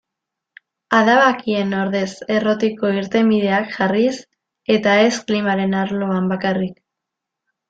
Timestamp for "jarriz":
3.77-4.15